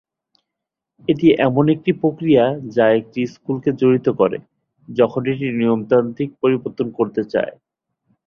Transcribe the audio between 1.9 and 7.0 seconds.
প্রক্রিয়া যা একটি স্কুলকে জড়িত করে যখন এটি নিয়মতান্ত্রিক পরিবর্তন